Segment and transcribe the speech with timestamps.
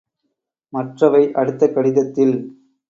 [0.73, 2.35] மற்றவை அடுத்த கடிதத்தில்.